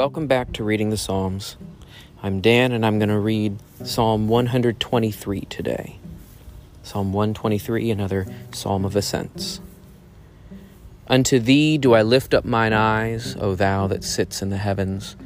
Welcome 0.00 0.28
back 0.28 0.54
to 0.54 0.64
Reading 0.64 0.88
the 0.88 0.96
Psalms. 0.96 1.58
I'm 2.22 2.40
Dan, 2.40 2.72
and 2.72 2.86
I'm 2.86 2.98
going 2.98 3.10
to 3.10 3.18
read 3.18 3.58
Psalm 3.84 4.28
123 4.28 5.42
today. 5.42 5.98
Psalm 6.82 7.12
123, 7.12 7.90
another 7.90 8.26
psalm 8.50 8.86
of 8.86 8.96
ascents. 8.96 9.60
Unto 11.06 11.38
thee 11.38 11.76
do 11.76 11.92
I 11.92 12.00
lift 12.00 12.32
up 12.32 12.46
mine 12.46 12.72
eyes, 12.72 13.36
O 13.38 13.54
thou 13.54 13.86
that 13.88 14.02
sits 14.02 14.40
in 14.40 14.48
the 14.48 14.56
heavens. 14.56 15.16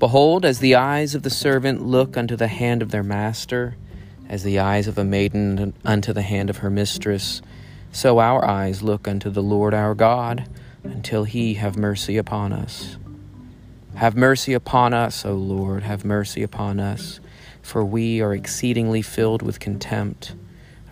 Behold, 0.00 0.44
as 0.44 0.58
the 0.58 0.74
eyes 0.74 1.14
of 1.14 1.22
the 1.22 1.30
servant 1.30 1.86
look 1.86 2.16
unto 2.16 2.34
the 2.34 2.48
hand 2.48 2.82
of 2.82 2.90
their 2.90 3.04
master, 3.04 3.76
as 4.28 4.42
the 4.42 4.58
eyes 4.58 4.88
of 4.88 4.98
a 4.98 5.04
maiden 5.04 5.72
unto 5.84 6.12
the 6.12 6.22
hand 6.22 6.50
of 6.50 6.56
her 6.56 6.70
mistress, 6.70 7.42
so 7.92 8.18
our 8.18 8.44
eyes 8.44 8.82
look 8.82 9.06
unto 9.06 9.30
the 9.30 9.40
Lord 9.40 9.72
our 9.72 9.94
God, 9.94 10.48
until 10.82 11.22
he 11.22 11.54
have 11.54 11.76
mercy 11.76 12.16
upon 12.16 12.52
us. 12.52 12.96
Have 13.96 14.14
mercy 14.14 14.52
upon 14.52 14.92
us, 14.92 15.24
O 15.24 15.32
Lord, 15.32 15.82
have 15.82 16.04
mercy 16.04 16.42
upon 16.42 16.78
us, 16.78 17.18
for 17.62 17.82
we 17.82 18.20
are 18.20 18.34
exceedingly 18.34 19.00
filled 19.00 19.40
with 19.40 19.58
contempt. 19.58 20.34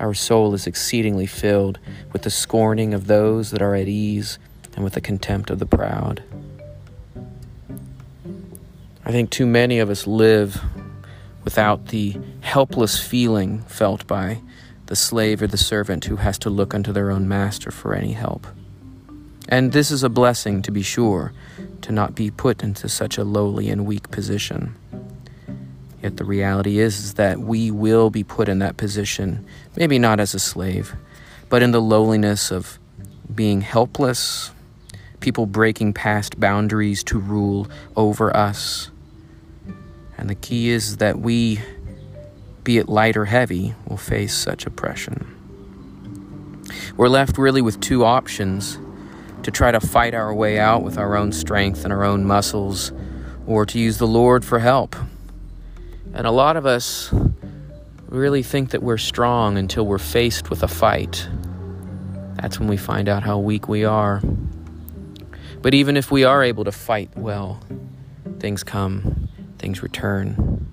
Our 0.00 0.14
soul 0.14 0.54
is 0.54 0.66
exceedingly 0.66 1.26
filled 1.26 1.78
with 2.14 2.22
the 2.22 2.30
scorning 2.30 2.94
of 2.94 3.06
those 3.06 3.50
that 3.50 3.60
are 3.60 3.74
at 3.74 3.88
ease 3.88 4.38
and 4.74 4.82
with 4.82 4.94
the 4.94 5.02
contempt 5.02 5.50
of 5.50 5.58
the 5.58 5.66
proud. 5.66 6.22
I 9.04 9.12
think 9.12 9.28
too 9.28 9.44
many 9.44 9.80
of 9.80 9.90
us 9.90 10.06
live 10.06 10.62
without 11.44 11.88
the 11.88 12.18
helpless 12.40 12.98
feeling 12.98 13.60
felt 13.64 14.06
by 14.06 14.40
the 14.86 14.96
slave 14.96 15.42
or 15.42 15.46
the 15.46 15.58
servant 15.58 16.06
who 16.06 16.16
has 16.16 16.38
to 16.38 16.48
look 16.48 16.72
unto 16.72 16.90
their 16.90 17.10
own 17.10 17.28
master 17.28 17.70
for 17.70 17.94
any 17.94 18.14
help. 18.14 18.46
And 19.48 19.72
this 19.72 19.90
is 19.90 20.02
a 20.02 20.08
blessing, 20.08 20.62
to 20.62 20.70
be 20.70 20.82
sure, 20.82 21.32
to 21.82 21.92
not 21.92 22.14
be 22.14 22.30
put 22.30 22.62
into 22.62 22.88
such 22.88 23.18
a 23.18 23.24
lowly 23.24 23.68
and 23.68 23.84
weak 23.84 24.10
position. 24.10 24.74
Yet 26.02 26.16
the 26.16 26.24
reality 26.24 26.78
is, 26.78 26.98
is 26.98 27.14
that 27.14 27.40
we 27.40 27.70
will 27.70 28.10
be 28.10 28.24
put 28.24 28.48
in 28.48 28.58
that 28.60 28.76
position, 28.76 29.44
maybe 29.76 29.98
not 29.98 30.20
as 30.20 30.34
a 30.34 30.38
slave, 30.38 30.94
but 31.48 31.62
in 31.62 31.72
the 31.72 31.80
lowliness 31.80 32.50
of 32.50 32.78
being 33.34 33.60
helpless, 33.60 34.50
people 35.20 35.46
breaking 35.46 35.92
past 35.92 36.38
boundaries 36.38 37.02
to 37.04 37.18
rule 37.18 37.68
over 37.96 38.34
us. 38.36 38.90
And 40.16 40.28
the 40.28 40.34
key 40.34 40.70
is 40.70 40.98
that 40.98 41.18
we, 41.18 41.60
be 42.62 42.78
it 42.78 42.88
light 42.88 43.16
or 43.16 43.24
heavy, 43.24 43.74
will 43.86 43.96
face 43.96 44.34
such 44.34 44.66
oppression. 44.66 45.30
We're 46.96 47.08
left 47.08 47.38
really 47.38 47.62
with 47.62 47.80
two 47.80 48.04
options 48.04 48.78
to 49.44 49.50
try 49.50 49.70
to 49.70 49.80
fight 49.80 50.14
our 50.14 50.34
way 50.34 50.58
out 50.58 50.82
with 50.82 50.98
our 50.98 51.16
own 51.16 51.30
strength 51.30 51.84
and 51.84 51.92
our 51.92 52.02
own 52.02 52.24
muscles, 52.24 52.92
or 53.46 53.64
to 53.66 53.78
use 53.78 53.98
the 53.98 54.06
Lord 54.06 54.44
for 54.44 54.58
help. 54.58 54.96
And 56.14 56.26
a 56.26 56.30
lot 56.30 56.56
of 56.56 56.66
us 56.66 57.12
really 58.08 58.42
think 58.42 58.70
that 58.70 58.82
we're 58.82 58.98
strong 58.98 59.58
until 59.58 59.86
we're 59.86 59.98
faced 59.98 60.48
with 60.48 60.62
a 60.62 60.68
fight. 60.68 61.28
That's 62.36 62.58
when 62.58 62.68
we 62.68 62.76
find 62.76 63.08
out 63.08 63.22
how 63.22 63.38
weak 63.38 63.68
we 63.68 63.84
are. 63.84 64.22
But 65.60 65.74
even 65.74 65.96
if 65.96 66.10
we 66.10 66.24
are 66.24 66.42
able 66.42 66.64
to 66.64 66.72
fight 66.72 67.10
well, 67.16 67.60
things 68.38 68.62
come, 68.62 69.28
things 69.58 69.82
return. 69.82 70.66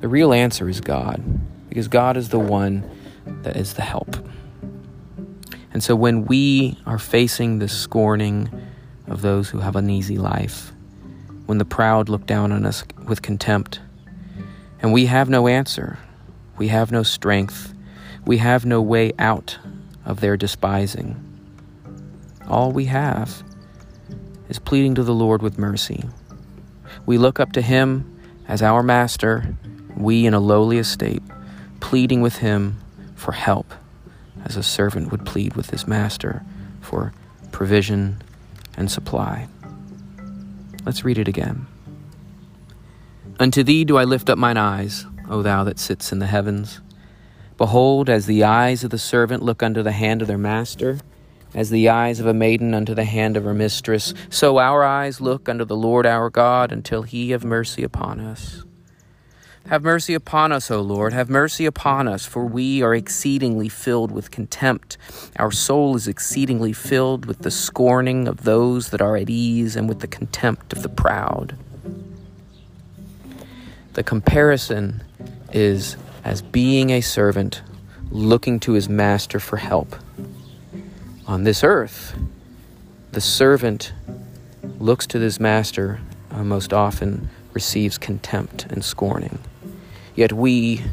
The 0.00 0.08
real 0.08 0.32
answer 0.32 0.68
is 0.68 0.80
God, 0.80 1.22
because 1.68 1.88
God 1.88 2.16
is 2.16 2.28
the 2.28 2.38
one 2.38 2.88
that 3.42 3.56
is 3.56 3.74
the 3.74 3.82
help. 3.82 4.16
And 5.78 5.82
so 5.84 5.94
when 5.94 6.24
we 6.24 6.76
are 6.86 6.98
facing 6.98 7.60
the 7.60 7.68
scorning 7.68 8.50
of 9.06 9.22
those 9.22 9.48
who 9.48 9.60
have 9.60 9.76
an 9.76 9.88
easy 9.88 10.18
life, 10.18 10.72
when 11.46 11.58
the 11.58 11.64
proud 11.64 12.08
look 12.08 12.26
down 12.26 12.50
on 12.50 12.66
us 12.66 12.82
with 13.06 13.22
contempt, 13.22 13.78
and 14.80 14.92
we 14.92 15.06
have 15.06 15.30
no 15.30 15.46
answer, 15.46 15.96
we 16.56 16.66
have 16.66 16.90
no 16.90 17.04
strength, 17.04 17.72
we 18.26 18.38
have 18.38 18.66
no 18.66 18.82
way 18.82 19.12
out 19.20 19.56
of 20.04 20.18
their 20.18 20.36
despising, 20.36 21.14
all 22.48 22.72
we 22.72 22.86
have 22.86 23.44
is 24.48 24.58
pleading 24.58 24.96
to 24.96 25.04
the 25.04 25.14
Lord 25.14 25.42
with 25.42 25.58
mercy. 25.60 26.02
We 27.06 27.18
look 27.18 27.38
up 27.38 27.52
to 27.52 27.62
Him 27.62 28.18
as 28.48 28.62
our 28.62 28.82
Master, 28.82 29.54
we 29.96 30.26
in 30.26 30.34
a 30.34 30.40
lowly 30.40 30.78
estate, 30.78 31.22
pleading 31.78 32.20
with 32.20 32.38
Him 32.38 32.80
for 33.14 33.30
help 33.30 33.72
as 34.48 34.56
a 34.56 34.62
servant 34.62 35.12
would 35.12 35.24
plead 35.26 35.54
with 35.54 35.70
his 35.70 35.86
master 35.86 36.42
for 36.80 37.12
provision 37.52 38.22
and 38.76 38.90
supply. 38.90 39.46
Let's 40.84 41.04
read 41.04 41.18
it 41.18 41.28
again. 41.28 41.66
Unto 43.38 43.62
thee 43.62 43.84
do 43.84 43.98
I 43.98 44.04
lift 44.04 44.30
up 44.30 44.38
mine 44.38 44.56
eyes, 44.56 45.06
O 45.28 45.42
thou 45.42 45.64
that 45.64 45.78
sits 45.78 46.10
in 46.12 46.18
the 46.18 46.26
heavens. 46.26 46.80
Behold, 47.56 48.08
as 48.08 48.26
the 48.26 48.44
eyes 48.44 48.84
of 48.84 48.90
the 48.90 48.98
servant 48.98 49.42
look 49.42 49.62
unto 49.62 49.82
the 49.82 49.92
hand 49.92 50.22
of 50.22 50.28
their 50.28 50.38
master, 50.38 50.98
as 51.54 51.70
the 51.70 51.88
eyes 51.88 52.20
of 52.20 52.26
a 52.26 52.34
maiden 52.34 52.74
unto 52.74 52.94
the 52.94 53.04
hand 53.04 53.36
of 53.36 53.44
her 53.44 53.54
mistress, 53.54 54.14
so 54.30 54.58
our 54.58 54.84
eyes 54.84 55.20
look 55.20 55.48
unto 55.48 55.64
the 55.64 55.76
Lord 55.76 56.06
our 56.06 56.30
God 56.30 56.72
until 56.72 57.02
he 57.02 57.30
have 57.30 57.44
mercy 57.44 57.82
upon 57.82 58.20
us. 58.20 58.64
Have 59.66 59.82
mercy 59.82 60.14
upon 60.14 60.50
us, 60.52 60.70
O 60.70 60.80
Lord. 60.80 61.12
Have 61.12 61.28
mercy 61.28 61.66
upon 61.66 62.08
us, 62.08 62.24
for 62.24 62.46
we 62.46 62.82
are 62.82 62.94
exceedingly 62.94 63.68
filled 63.68 64.10
with 64.10 64.30
contempt. 64.30 64.96
Our 65.36 65.50
soul 65.50 65.94
is 65.94 66.08
exceedingly 66.08 66.72
filled 66.72 67.26
with 67.26 67.40
the 67.40 67.50
scorning 67.50 68.28
of 68.28 68.44
those 68.44 68.90
that 68.90 69.02
are 69.02 69.16
at 69.16 69.28
ease 69.28 69.76
and 69.76 69.88
with 69.88 70.00
the 70.00 70.06
contempt 70.06 70.72
of 70.72 70.82
the 70.82 70.88
proud. 70.88 71.56
The 73.92 74.02
comparison 74.02 75.02
is 75.52 75.96
as 76.24 76.40
being 76.40 76.90
a 76.90 77.00
servant 77.00 77.62
looking 78.10 78.60
to 78.60 78.72
his 78.72 78.88
master 78.88 79.38
for 79.38 79.56
help. 79.56 79.96
On 81.26 81.44
this 81.44 81.62
earth, 81.62 82.16
the 83.12 83.20
servant 83.20 83.92
looks 84.78 85.06
to 85.08 85.18
his 85.18 85.38
master 85.40 86.00
uh, 86.30 86.42
most 86.42 86.72
often 86.72 87.28
receives 87.58 87.98
contempt 87.98 88.66
and 88.70 88.84
scorning. 88.84 89.40
Yet 90.14 90.32
we, 90.32 90.84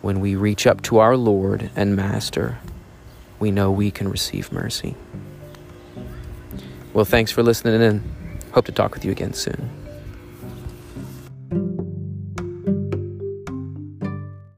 when 0.00 0.20
we 0.20 0.36
reach 0.36 0.64
up 0.64 0.80
to 0.82 0.98
our 0.98 1.16
Lord 1.16 1.70
and 1.74 1.96
Master, 1.96 2.56
we 3.40 3.50
know 3.50 3.72
we 3.72 3.90
can 3.90 4.08
receive 4.08 4.52
mercy. 4.52 4.94
Well, 6.92 7.04
thanks 7.04 7.32
for 7.32 7.42
listening 7.42 7.82
and 7.82 8.00
hope 8.52 8.66
to 8.66 8.72
talk 8.72 8.94
with 8.94 9.04
you 9.04 9.10
again 9.10 9.32
soon. 9.32 9.83